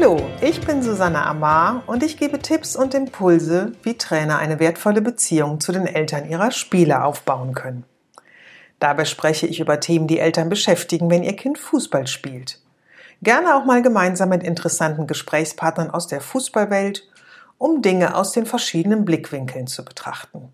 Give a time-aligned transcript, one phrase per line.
[0.00, 5.02] Hallo, ich bin Susanne Amar und ich gebe Tipps und Impulse, wie Trainer eine wertvolle
[5.02, 7.84] Beziehung zu den Eltern ihrer Spieler aufbauen können.
[8.78, 12.62] Dabei spreche ich über Themen, die Eltern beschäftigen, wenn ihr Kind Fußball spielt.
[13.20, 17.06] Gerne auch mal gemeinsam mit interessanten Gesprächspartnern aus der Fußballwelt,
[17.58, 20.50] um Dinge aus den verschiedenen Blickwinkeln zu betrachten.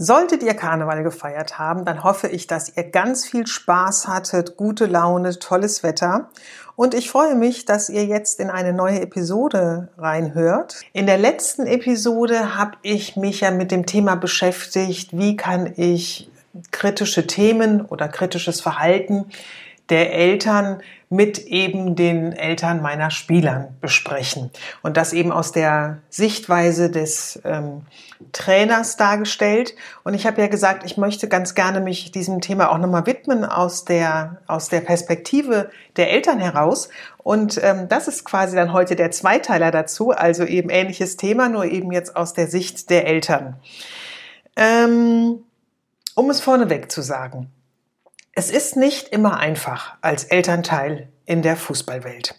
[0.00, 4.86] Solltet ihr Karneval gefeiert haben, dann hoffe ich, dass ihr ganz viel Spaß hattet, gute
[4.86, 6.30] Laune, tolles Wetter.
[6.76, 10.82] Und ich freue mich, dass ihr jetzt in eine neue Episode reinhört.
[10.92, 16.30] In der letzten Episode habe ich mich ja mit dem Thema beschäftigt, wie kann ich
[16.70, 19.26] kritische Themen oder kritisches Verhalten
[19.90, 24.50] der Eltern mit eben den Eltern meiner Spielern besprechen.
[24.82, 27.82] Und das eben aus der Sichtweise des ähm,
[28.32, 29.74] Trainers dargestellt.
[30.04, 33.44] Und ich habe ja gesagt, ich möchte ganz gerne mich diesem Thema auch nochmal widmen
[33.44, 36.90] aus der, aus der Perspektive der Eltern heraus.
[37.16, 41.64] Und ähm, das ist quasi dann heute der Zweiteiler dazu, also eben ähnliches Thema, nur
[41.64, 43.56] eben jetzt aus der Sicht der Eltern.
[44.56, 45.44] Ähm,
[46.14, 47.50] um es vorneweg zu sagen.
[48.38, 52.36] Es ist nicht immer einfach als Elternteil in der Fußballwelt.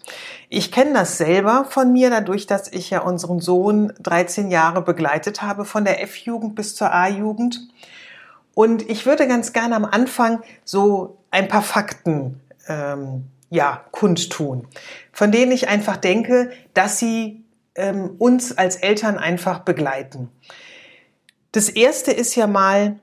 [0.48, 5.42] Ich kenne das selber von mir, dadurch, dass ich ja unseren Sohn 13 Jahre begleitet
[5.42, 7.68] habe, von der F-Jugend bis zur A-Jugend.
[8.54, 14.68] Und ich würde ganz gerne am Anfang so ein paar Fakten ähm, ja, kundtun,
[15.12, 20.30] von denen ich einfach denke, dass sie ähm, uns als Eltern einfach begleiten.
[21.52, 22.98] Das erste ist ja mal,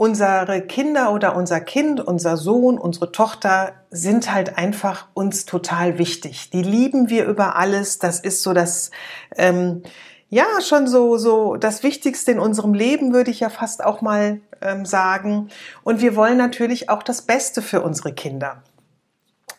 [0.00, 6.48] unsere Kinder oder unser Kind, unser Sohn, unsere Tochter sind halt einfach uns total wichtig.
[6.48, 7.98] Die lieben wir über alles.
[7.98, 8.92] Das ist so das,
[9.36, 9.82] ähm,
[10.30, 14.40] ja, schon so, so das Wichtigste in unserem Leben, würde ich ja fast auch mal
[14.62, 15.50] ähm, sagen.
[15.84, 18.62] Und wir wollen natürlich auch das Beste für unsere Kinder.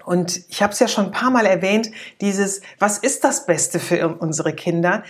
[0.05, 3.79] Und ich habe es ja schon ein paar Mal erwähnt, dieses, was ist das Beste
[3.79, 5.03] für unsere Kinder?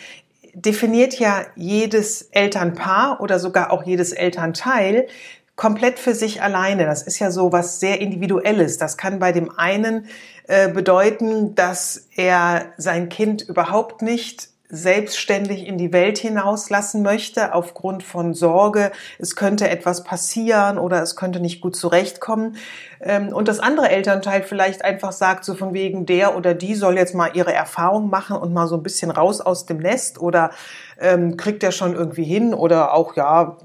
[0.54, 5.08] Definiert ja jedes Elternpaar oder sogar auch jedes Elternteil
[5.56, 6.86] komplett für sich alleine.
[6.86, 8.78] Das ist ja so was sehr Individuelles.
[8.78, 10.08] Das kann bei dem einen
[10.48, 18.04] äh, bedeuten, dass er sein Kind überhaupt nicht selbstständig in die Welt hinauslassen möchte, aufgrund
[18.04, 22.56] von Sorge, es könnte etwas passieren oder es könnte nicht gut zurechtkommen.
[23.02, 26.96] Ähm, und das andere Elternteil vielleicht einfach sagt, so von wegen, der oder die soll
[26.96, 30.52] jetzt mal ihre Erfahrung machen und mal so ein bisschen raus aus dem Nest oder
[31.00, 33.58] ähm, kriegt er schon irgendwie hin oder auch, ja,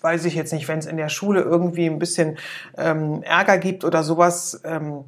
[0.00, 2.38] weiß ich jetzt nicht, wenn es in der Schule irgendwie ein bisschen
[2.78, 5.04] ähm, Ärger gibt oder sowas, ähm,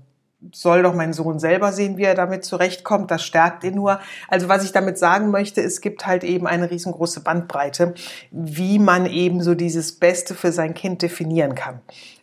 [0.50, 3.10] soll doch mein Sohn selber sehen, wie er damit zurechtkommt.
[3.10, 4.00] Das stärkt ihn nur.
[4.28, 7.94] Also was ich damit sagen möchte, es gibt halt eben eine riesengroße Bandbreite,
[8.30, 11.80] wie man eben so dieses Beste für sein Kind definieren kann.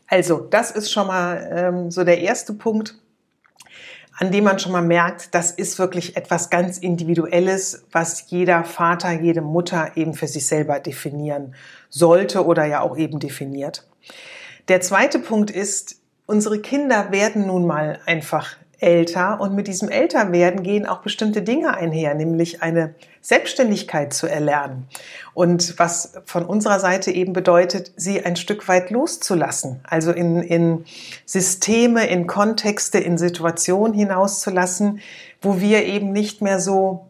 [0.07, 2.95] Also das ist schon mal ähm, so der erste Punkt,
[4.17, 9.11] an dem man schon mal merkt, das ist wirklich etwas ganz Individuelles, was jeder Vater,
[9.11, 11.55] jede Mutter eben für sich selber definieren
[11.89, 13.87] sollte oder ja auch eben definiert.
[14.67, 15.98] Der zweite Punkt ist,
[16.29, 21.75] unsere Kinder werden nun mal einfach älter und mit diesem Älterwerden gehen auch bestimmte Dinge
[21.75, 24.87] einher, nämlich eine Selbstständigkeit zu erlernen.
[25.33, 30.85] Und was von unserer Seite eben bedeutet, sie ein Stück weit loszulassen, also in, in
[31.25, 34.99] Systeme, in Kontexte, in Situationen hinauszulassen,
[35.41, 37.07] wo wir eben nicht mehr so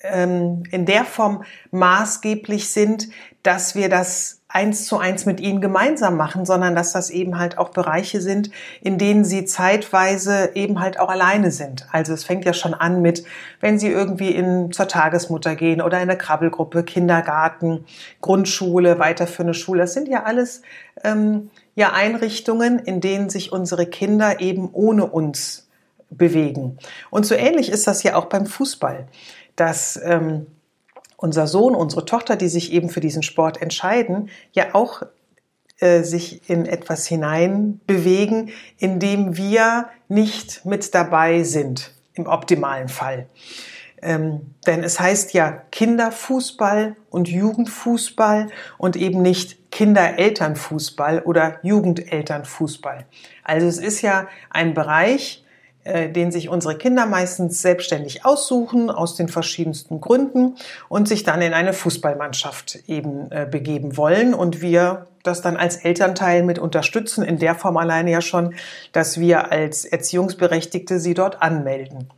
[0.00, 3.10] ähm, in der Form maßgeblich sind,
[3.42, 7.58] dass wir das eins zu eins mit ihnen gemeinsam machen, sondern dass das eben halt
[7.58, 8.50] auch Bereiche sind,
[8.80, 11.86] in denen sie zeitweise eben halt auch alleine sind.
[11.92, 13.24] Also es fängt ja schon an mit,
[13.60, 17.84] wenn sie irgendwie in, zur Tagesmutter gehen oder in eine Krabbelgruppe, Kindergarten,
[18.22, 19.82] Grundschule, weiterführende Schule.
[19.82, 20.62] Das sind ja alles
[21.04, 25.68] ähm, ja Einrichtungen, in denen sich unsere Kinder eben ohne uns
[26.08, 26.78] bewegen.
[27.10, 29.08] Und so ähnlich ist das ja auch beim Fußball,
[29.56, 30.46] dass ähm,
[31.18, 35.02] unser Sohn, unsere Tochter, die sich eben für diesen Sport entscheiden, ja auch
[35.80, 42.88] äh, sich in etwas hinein bewegen, in dem wir nicht mit dabei sind, im optimalen
[42.88, 43.26] Fall.
[44.00, 48.46] Ähm, denn es heißt ja Kinderfußball und Jugendfußball
[48.78, 53.06] und eben nicht Kinderelternfußball oder Jugendelternfußball.
[53.42, 55.44] Also es ist ja ein Bereich,
[55.88, 60.56] äh, den sich unsere Kinder meistens selbstständig aussuchen, aus den verschiedensten Gründen
[60.88, 65.76] und sich dann in eine Fußballmannschaft eben äh, begeben wollen und wir das dann als
[65.76, 68.54] Elternteil mit unterstützen, in der Form alleine ja schon,
[68.92, 72.08] dass wir als Erziehungsberechtigte sie dort anmelden.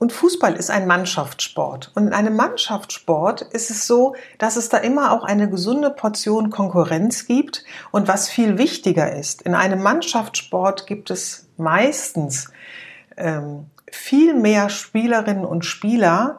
[0.00, 1.92] Und Fußball ist ein Mannschaftssport.
[1.94, 6.48] Und in einem Mannschaftssport ist es so, dass es da immer auch eine gesunde Portion
[6.48, 7.64] Konkurrenz gibt.
[7.90, 12.50] Und was viel wichtiger ist, in einem Mannschaftssport gibt es meistens
[13.18, 16.38] ähm, viel mehr Spielerinnen und Spieler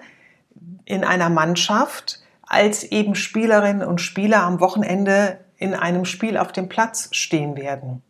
[0.85, 6.67] in einer Mannschaft, als eben Spielerinnen und Spieler am Wochenende in einem Spiel auf dem
[6.67, 8.01] Platz stehen werden.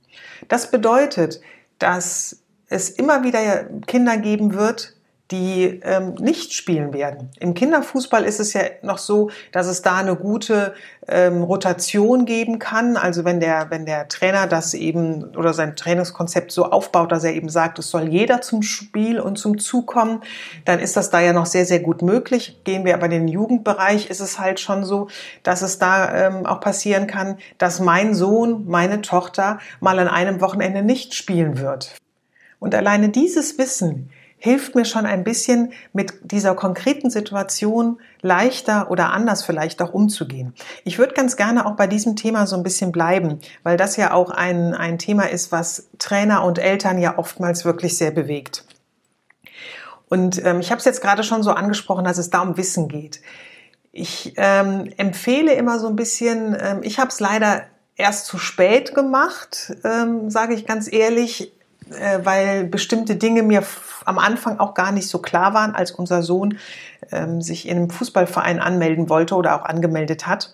[0.48, 1.42] Das bedeutet,
[1.78, 4.96] dass es immer wieder Kinder geben wird,
[5.32, 7.30] die ähm, nicht spielen werden.
[7.40, 10.74] Im Kinderfußball ist es ja noch so, dass es da eine gute
[11.08, 12.98] ähm, Rotation geben kann.
[12.98, 17.34] Also wenn der, wenn der Trainer das eben oder sein Trainingskonzept so aufbaut, dass er
[17.34, 20.22] eben sagt, es soll jeder zum Spiel und zum Zug kommen,
[20.66, 22.60] dann ist das da ja noch sehr, sehr gut möglich.
[22.66, 25.08] Gehen wir aber in den Jugendbereich, ist es halt schon so,
[25.44, 30.42] dass es da ähm, auch passieren kann, dass mein Sohn, meine Tochter mal an einem
[30.42, 31.96] Wochenende nicht spielen wird.
[32.60, 34.12] Und alleine dieses Wissen,
[34.44, 40.56] hilft mir schon ein bisschen mit dieser konkreten Situation leichter oder anders vielleicht auch umzugehen.
[40.84, 44.14] Ich würde ganz gerne auch bei diesem Thema so ein bisschen bleiben, weil das ja
[44.14, 48.66] auch ein, ein Thema ist, was Trainer und Eltern ja oftmals wirklich sehr bewegt.
[50.10, 52.88] Und ähm, ich habe es jetzt gerade schon so angesprochen, dass es da um Wissen
[52.88, 53.22] geht.
[53.92, 57.66] Ich ähm, empfehle immer so ein bisschen, ähm, ich habe es leider
[57.96, 61.54] erst zu spät gemacht, ähm, sage ich ganz ehrlich,
[61.94, 63.64] äh, weil bestimmte Dinge mir
[64.06, 66.58] am Anfang auch gar nicht so klar waren, als unser Sohn
[67.12, 70.54] ähm, sich in einem Fußballverein anmelden wollte oder auch angemeldet hat.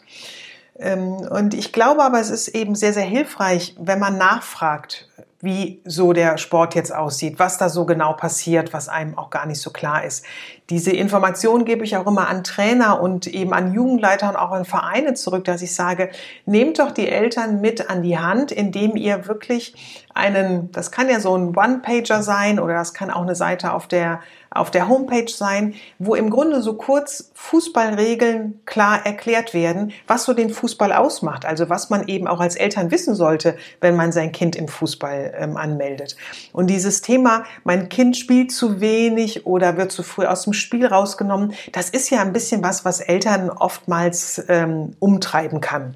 [0.80, 5.08] Ähm, und ich glaube aber, es ist eben sehr, sehr hilfreich, wenn man nachfragt,
[5.40, 9.46] wie so der Sport jetzt aussieht, was da so genau passiert, was einem auch gar
[9.46, 10.26] nicht so klar ist.
[10.72, 14.66] Diese Information gebe ich auch immer an Trainer und eben an Jugendleiter und auch an
[14.66, 16.10] Vereine zurück, dass ich sage,
[16.46, 21.20] nehmt doch die Eltern mit an die Hand, indem ihr wirklich einen, das kann ja
[21.20, 25.30] so ein One-Pager sein oder das kann auch eine Seite auf der auf der Homepage
[25.30, 31.46] sein, wo im Grunde so kurz Fußballregeln klar erklärt werden, was so den Fußball ausmacht.
[31.46, 35.34] Also was man eben auch als Eltern wissen sollte, wenn man sein Kind im Fußball
[35.38, 36.16] ähm, anmeldet.
[36.54, 40.86] Und dieses Thema, mein Kind spielt zu wenig oder wird zu früh aus dem Spiel
[40.86, 45.96] rausgenommen, das ist ja ein bisschen was, was Eltern oftmals ähm, umtreiben kann.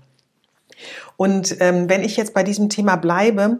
[1.17, 3.59] Und ähm, wenn ich jetzt bei diesem Thema bleibe,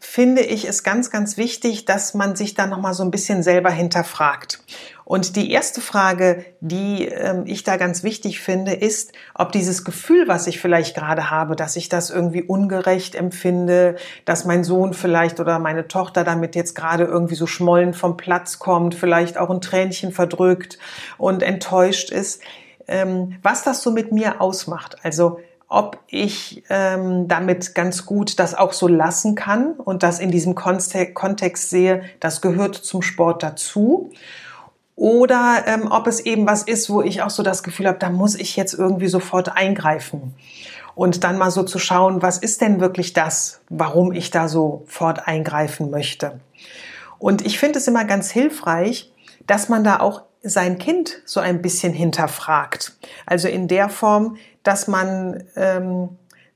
[0.00, 3.70] finde ich es ganz, ganz wichtig, dass man sich da nochmal so ein bisschen selber
[3.70, 4.60] hinterfragt.
[5.04, 10.28] Und die erste Frage, die ähm, ich da ganz wichtig finde, ist, ob dieses Gefühl,
[10.28, 13.96] was ich vielleicht gerade habe, dass ich das irgendwie ungerecht empfinde,
[14.26, 18.58] dass mein Sohn vielleicht oder meine Tochter damit jetzt gerade irgendwie so schmollen vom Platz
[18.58, 20.78] kommt, vielleicht auch ein Tränchen verdrückt
[21.16, 22.42] und enttäuscht ist,
[22.86, 24.96] ähm, was das so mit mir ausmacht.
[25.02, 30.30] Also ob ich ähm, damit ganz gut das auch so lassen kann und das in
[30.30, 34.10] diesem Kontext sehe, das gehört zum Sport dazu.
[34.96, 38.10] Oder ähm, ob es eben was ist, wo ich auch so das Gefühl habe, da
[38.10, 40.34] muss ich jetzt irgendwie sofort eingreifen.
[40.94, 45.28] Und dann mal so zu schauen, was ist denn wirklich das, warum ich da sofort
[45.28, 46.40] eingreifen möchte.
[47.18, 49.12] Und ich finde es immer ganz hilfreich,
[49.46, 52.96] dass man da auch sein Kind so ein bisschen hinterfragt.
[53.26, 56.10] Also in der Form, dass man, ähm,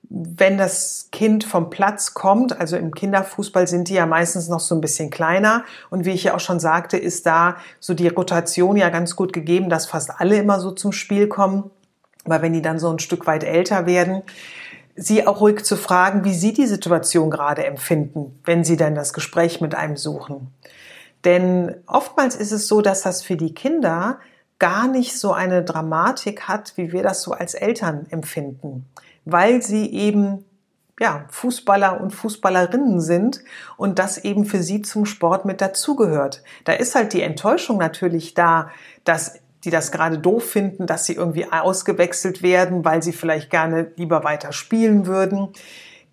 [0.09, 4.75] wenn das Kind vom Platz kommt, also im Kinderfußball sind die ja meistens noch so
[4.75, 8.77] ein bisschen kleiner und wie ich ja auch schon sagte, ist da so die Rotation
[8.77, 11.71] ja ganz gut gegeben, dass fast alle immer so zum Spiel kommen,
[12.25, 14.23] weil wenn die dann so ein Stück weit älter werden,
[14.95, 19.13] sie auch ruhig zu fragen, wie sie die Situation gerade empfinden, wenn sie dann das
[19.13, 20.53] Gespräch mit einem suchen.
[21.25, 24.19] Denn oftmals ist es so, dass das für die Kinder
[24.59, 28.87] gar nicht so eine Dramatik hat, wie wir das so als Eltern empfinden,
[29.25, 30.45] weil sie eben
[31.01, 33.41] ja, Fußballer und Fußballerinnen sind
[33.77, 36.43] und das eben für sie zum Sport mit dazugehört.
[36.65, 38.71] Da ist halt die Enttäuschung natürlich da,
[39.03, 43.91] dass die das gerade doof finden, dass sie irgendwie ausgewechselt werden, weil sie vielleicht gerne
[43.97, 45.49] lieber weiter spielen würden.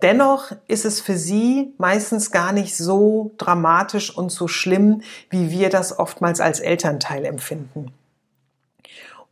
[0.02, 5.70] Dennoch ist es für sie meistens gar nicht so dramatisch und so schlimm, wie wir
[5.70, 7.92] das oftmals als Elternteil empfinden.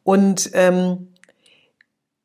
[0.04, 1.10] Und ähm,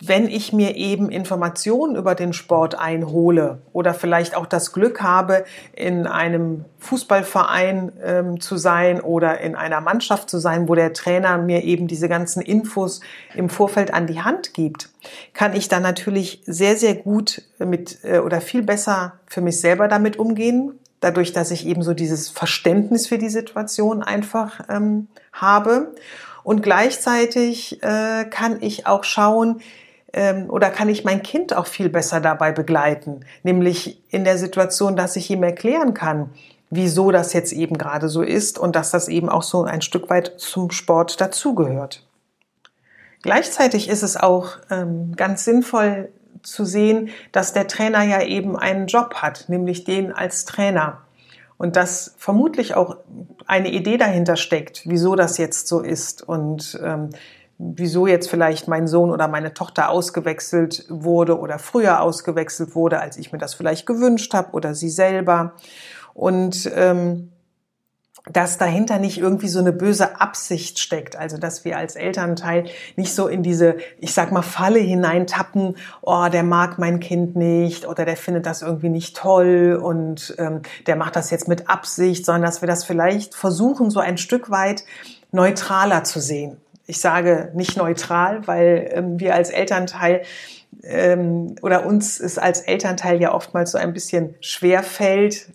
[0.04, 5.44] wenn ich mir eben Informationen über den Sport einhole oder vielleicht auch das Glück habe,
[5.74, 11.38] in einem Fußballverein ähm, zu sein oder in einer Mannschaft zu sein, wo der Trainer
[11.38, 13.00] mir eben diese ganzen Infos
[13.36, 14.90] im Vorfeld an die Hand gibt,
[15.34, 19.86] kann ich dann natürlich sehr, sehr gut mit äh, oder viel besser für mich selber
[19.86, 25.94] damit umgehen, dadurch, dass ich eben so dieses Verständnis für die Situation einfach ähm, habe.
[26.42, 29.60] Und gleichzeitig äh, kann ich auch schauen,
[30.12, 34.96] ähm, oder kann ich mein Kind auch viel besser dabei begleiten, nämlich in der Situation,
[34.96, 36.30] dass ich ihm erklären kann,
[36.70, 40.10] wieso das jetzt eben gerade so ist und dass das eben auch so ein Stück
[40.10, 42.06] weit zum Sport dazugehört.
[43.22, 46.08] Gleichzeitig ist es auch ähm, ganz sinnvoll
[46.42, 51.02] zu sehen, dass der Trainer ja eben einen Job hat, nämlich den als Trainer.
[51.56, 52.96] Und dass vermutlich auch
[53.46, 57.10] eine Idee dahinter steckt, wieso das jetzt so ist und ähm,
[57.62, 63.16] wieso jetzt vielleicht mein Sohn oder meine Tochter ausgewechselt wurde oder früher ausgewechselt wurde, als
[63.16, 65.54] ich mir das vielleicht gewünscht habe oder sie selber.
[66.14, 67.32] Und ähm,
[68.30, 71.16] dass dahinter nicht irgendwie so eine böse Absicht steckt.
[71.16, 72.66] Also dass wir als Elternteil
[72.96, 77.84] nicht so in diese, ich sag mal, Falle hineintappen, oh, der mag mein Kind nicht
[77.86, 82.24] oder der findet das irgendwie nicht toll und ähm, der macht das jetzt mit Absicht,
[82.24, 84.84] sondern dass wir das vielleicht versuchen, so ein Stück weit
[85.32, 86.61] neutraler zu sehen.
[86.86, 90.22] Ich sage nicht neutral, weil ähm, wir als Elternteil
[90.82, 95.48] ähm, oder uns ist als Elternteil ja oftmals so ein bisschen schwer fällt,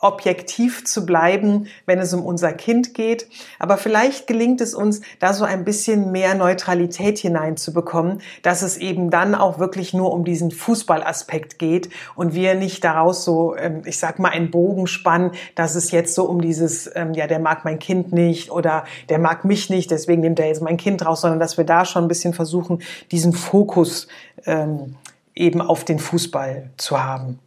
[0.00, 3.26] objektiv zu bleiben, wenn es um unser Kind geht.
[3.58, 9.10] Aber vielleicht gelingt es uns, da so ein bisschen mehr Neutralität hineinzubekommen, dass es eben
[9.10, 13.98] dann auch wirklich nur um diesen Fußballaspekt geht und wir nicht daraus so, ähm, ich
[13.98, 17.64] sag mal, einen Bogen spannen, dass es jetzt so um dieses, ähm, ja, der mag
[17.64, 21.22] mein Kind nicht oder der mag mich nicht, deswegen nimmt er jetzt mein Kind raus,
[21.22, 24.06] sondern dass wir da schon ein bisschen versuchen, diesen Fokus
[24.46, 24.94] ähm,
[25.34, 27.40] eben auf den Fußball zu haben.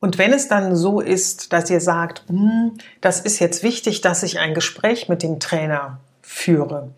[0.00, 4.22] Und wenn es dann so ist, dass ihr sagt, hm, das ist jetzt wichtig, dass
[4.22, 6.90] ich ein Gespräch mit dem Trainer führe,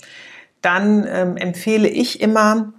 [0.60, 2.72] dann ähm, empfehle ich immer,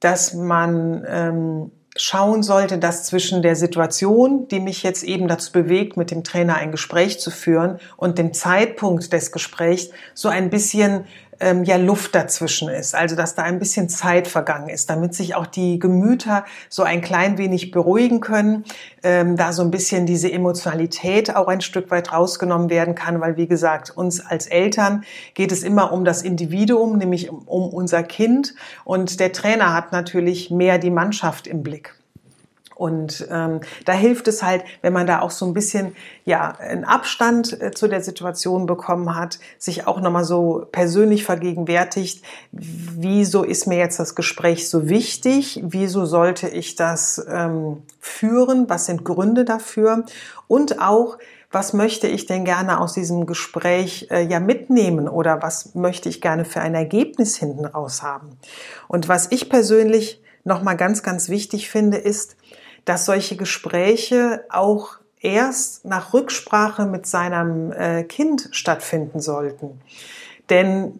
[0.00, 5.96] dass man ähm, schauen sollte, dass zwischen der Situation, die mich jetzt eben dazu bewegt,
[5.96, 11.04] mit dem Trainer ein Gespräch zu führen, und dem Zeitpunkt des Gesprächs so ein bisschen
[11.40, 15.34] ähm, ja Luft dazwischen ist, also dass da ein bisschen Zeit vergangen ist, damit sich
[15.34, 18.64] auch die Gemüter so ein klein wenig beruhigen können,
[19.02, 23.36] ähm, da so ein bisschen diese Emotionalität auch ein Stück weit rausgenommen werden kann, weil
[23.36, 25.04] wie gesagt, uns als Eltern
[25.34, 28.54] geht es immer um das Individuum, nämlich um, um unser Kind.
[28.84, 31.97] Und der Trainer hat natürlich mehr die Mannschaft im Blick.
[32.78, 36.84] Und ähm, da hilft es halt, wenn man da auch so ein bisschen ja einen
[36.84, 43.66] Abstand äh, zu der Situation bekommen hat, sich auch nochmal so persönlich vergegenwärtigt, wieso ist
[43.66, 49.44] mir jetzt das Gespräch so wichtig, wieso sollte ich das ähm, führen, was sind Gründe
[49.44, 50.04] dafür
[50.46, 51.18] und auch
[51.50, 56.20] was möchte ich denn gerne aus diesem Gespräch äh, ja mitnehmen oder was möchte ich
[56.20, 58.38] gerne für ein Ergebnis hinten raus haben.
[58.86, 62.36] Und was ich persönlich nochmal ganz, ganz wichtig finde, ist,
[62.88, 69.80] dass solche Gespräche auch erst nach Rücksprache mit seinem äh, Kind stattfinden sollten.
[70.48, 70.98] Denn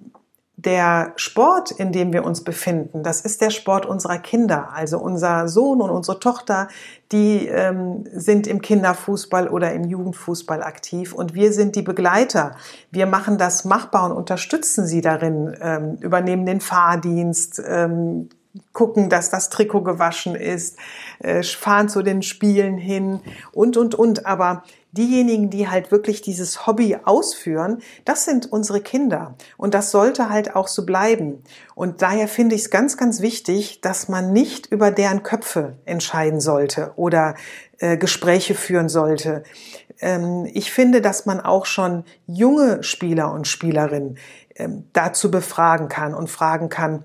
[0.56, 4.70] der Sport, in dem wir uns befinden, das ist der Sport unserer Kinder.
[4.74, 6.66] Also unser Sohn und unsere Tochter,
[7.12, 12.56] die ähm, sind im Kinderfußball oder im Jugendfußball aktiv und wir sind die Begleiter.
[12.90, 18.28] Wir machen das machbar und unterstützen sie darin, ähm, übernehmen den Fahrdienst, ähm,
[18.72, 20.76] gucken, dass das Trikot gewaschen ist,
[21.20, 23.20] äh, fahren zu den Spielen hin
[23.52, 24.26] und, und, und.
[24.26, 24.62] Aber
[24.92, 29.34] diejenigen, die halt wirklich dieses Hobby ausführen, das sind unsere Kinder.
[29.56, 31.42] Und das sollte halt auch so bleiben.
[31.74, 36.40] Und daher finde ich es ganz, ganz wichtig, dass man nicht über deren Köpfe entscheiden
[36.40, 37.34] sollte oder
[37.78, 39.42] äh, Gespräche führen sollte.
[40.00, 44.18] Ähm, ich finde, dass man auch schon junge Spieler und Spielerinnen
[44.56, 47.04] ähm, dazu befragen kann und fragen kann,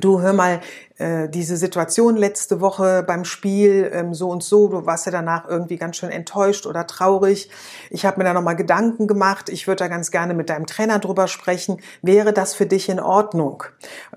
[0.00, 0.58] du hör mal,
[0.98, 5.48] äh, diese Situation letzte Woche beim Spiel, ähm, so und so, du warst ja danach
[5.48, 7.50] irgendwie ganz schön enttäuscht oder traurig.
[7.90, 9.48] Ich habe mir da nochmal Gedanken gemacht.
[9.48, 11.80] Ich würde da ganz gerne mit deinem Trainer drüber sprechen.
[12.02, 13.64] Wäre das für dich in Ordnung?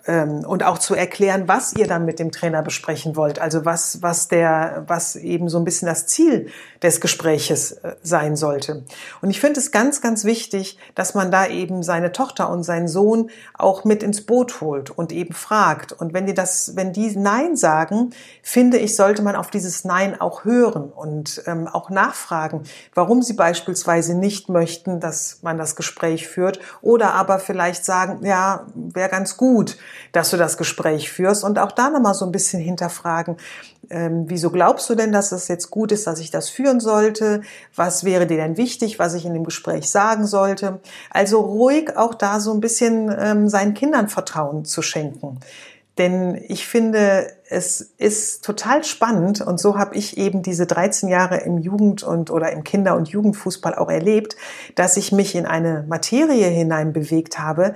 [0.05, 3.39] Ähm, und auch zu erklären, was ihr dann mit dem Trainer besprechen wollt.
[3.39, 6.49] Also was, was der, was eben so ein bisschen das Ziel
[6.83, 8.83] des Gespräches äh, sein sollte.
[9.21, 12.87] Und ich finde es ganz, ganz wichtig, dass man da eben seine Tochter und seinen
[12.87, 15.93] Sohn auch mit ins Boot holt und eben fragt.
[15.93, 20.19] Und wenn ihr das wenn die Nein sagen, finde ich, sollte man auf dieses Nein
[20.19, 26.27] auch hören und ähm, auch nachfragen, warum sie beispielsweise nicht möchten, dass man das Gespräch
[26.27, 29.77] führt oder aber vielleicht sagen, ja, wäre ganz gut,
[30.11, 33.37] dass du das Gespräch führst und auch da nochmal so ein bisschen hinterfragen,
[33.89, 37.41] ähm, wieso glaubst du denn, dass es jetzt gut ist, dass ich das führen sollte?
[37.75, 40.79] Was wäre dir denn wichtig, was ich in dem Gespräch sagen sollte?
[41.09, 45.39] Also ruhig auch da so ein bisschen ähm, seinen Kindern Vertrauen zu schenken.
[45.97, 51.37] Denn ich finde, es ist total spannend und so habe ich eben diese 13 Jahre
[51.37, 54.35] im Jugend- und oder im Kinder- und Jugendfußball auch erlebt,
[54.75, 57.75] dass ich mich in eine Materie hinein bewegt habe,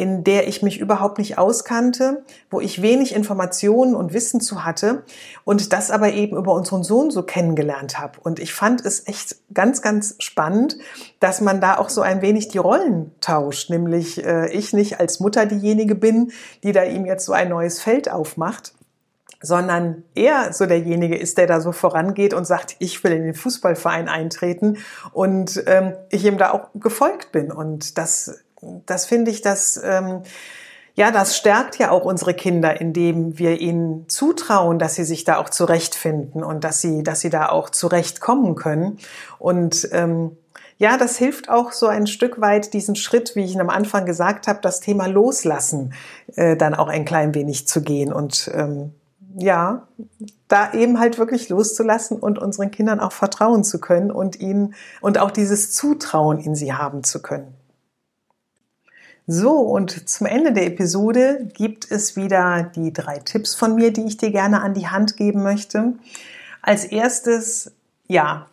[0.00, 5.04] in der ich mich überhaupt nicht auskannte, wo ich wenig Informationen und Wissen zu hatte
[5.44, 8.18] und das aber eben über unseren Sohn so kennengelernt habe.
[8.22, 10.78] Und ich fand es echt ganz, ganz spannend,
[11.20, 15.20] dass man da auch so ein wenig die Rollen tauscht, nämlich äh, ich nicht als
[15.20, 16.32] Mutter diejenige bin,
[16.64, 18.72] die da ihm jetzt so ein neues Feld aufmacht,
[19.42, 23.34] sondern er so derjenige ist, der da so vorangeht und sagt, ich will in den
[23.34, 24.78] Fußballverein eintreten
[25.12, 27.52] und ähm, ich ihm da auch gefolgt bin.
[27.52, 30.22] Und das das finde ich, dass ähm,
[30.94, 35.38] ja, das stärkt ja auch unsere Kinder, indem wir ihnen zutrauen, dass sie sich da
[35.38, 38.98] auch zurechtfinden und dass sie, dass sie da auch zurechtkommen können.
[39.38, 40.36] Und ähm,
[40.78, 44.04] ja, das hilft auch so ein Stück weit, diesen Schritt, wie ich ihn am Anfang
[44.04, 45.92] gesagt habe, das Thema Loslassen
[46.36, 48.92] äh, dann auch ein klein wenig zu gehen und ähm,
[49.36, 49.86] ja,
[50.48, 55.18] da eben halt wirklich loszulassen und unseren Kindern auch vertrauen zu können und ihnen und
[55.18, 57.54] auch dieses Zutrauen in sie haben zu können.
[59.32, 64.04] So, und zum Ende der Episode gibt es wieder die drei Tipps von mir, die
[64.04, 65.92] ich dir gerne an die Hand geben möchte.
[66.62, 67.70] Als erstes,
[68.08, 68.48] ja,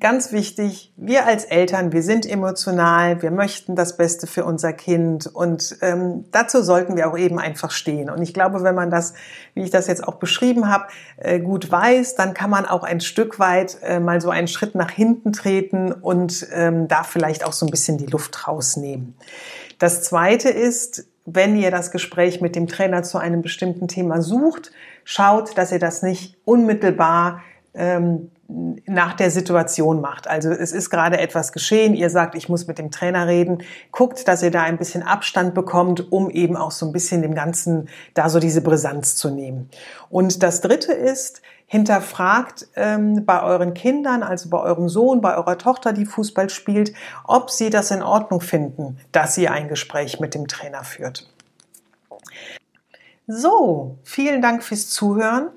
[0.00, 5.26] ganz wichtig, wir als Eltern, wir sind emotional, wir möchten das Beste für unser Kind
[5.26, 8.10] und ähm, dazu sollten wir auch eben einfach stehen.
[8.10, 9.14] Und ich glaube, wenn man das,
[9.54, 10.86] wie ich das jetzt auch beschrieben habe,
[11.16, 14.74] äh, gut weiß, dann kann man auch ein Stück weit äh, mal so einen Schritt
[14.74, 19.16] nach hinten treten und ähm, da vielleicht auch so ein bisschen die Luft rausnehmen.
[19.78, 24.70] Das Zweite ist, wenn ihr das Gespräch mit dem Trainer zu einem bestimmten Thema sucht,
[25.04, 27.42] schaut, dass ihr das nicht unmittelbar
[27.74, 30.28] ähm, nach der Situation macht.
[30.28, 34.28] Also es ist gerade etwas geschehen, ihr sagt, ich muss mit dem Trainer reden, guckt,
[34.28, 37.88] dass ihr da ein bisschen Abstand bekommt, um eben auch so ein bisschen dem Ganzen
[38.14, 39.68] da so diese Brisanz zu nehmen.
[40.10, 45.58] Und das Dritte ist, hinterfragt ähm, bei euren Kindern, also bei eurem Sohn, bei eurer
[45.58, 46.92] Tochter, die Fußball spielt,
[47.24, 51.28] ob sie das in Ordnung finden, dass ihr ein Gespräch mit dem Trainer führt.
[53.26, 55.48] So, vielen Dank fürs Zuhören.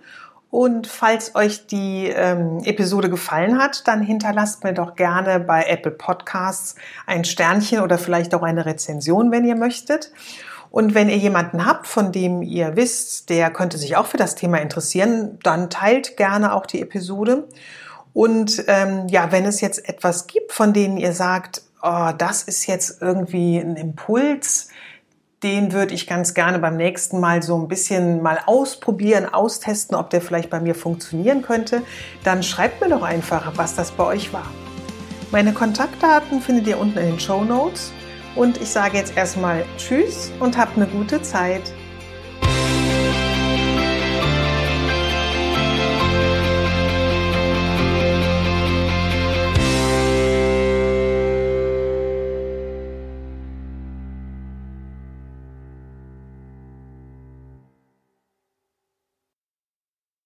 [0.52, 5.92] Und falls euch die ähm, Episode gefallen hat, dann hinterlasst mir doch gerne bei Apple
[5.92, 10.12] Podcasts ein Sternchen oder vielleicht auch eine Rezension, wenn ihr möchtet.
[10.72, 14.36] Und wenn ihr jemanden habt, von dem ihr wisst, der könnte sich auch für das
[14.36, 17.48] Thema interessieren, dann teilt gerne auch die Episode.
[18.14, 22.66] Und ähm, ja, wenn es jetzt etwas gibt, von denen ihr sagt, oh, das ist
[22.68, 24.70] jetzt irgendwie ein Impuls,
[25.44, 30.10] den würde ich ganz gerne beim nächsten Mal so ein bisschen mal ausprobieren, austesten, ob
[30.10, 31.82] der vielleicht bei mir funktionieren könnte,
[32.24, 34.48] dann schreibt mir doch einfach, was das bei euch war.
[35.32, 37.94] Meine Kontaktdaten findet ihr unten in den Show Notes
[38.36, 41.62] und ich sage jetzt erstmal Tschüss und habt eine gute Zeit.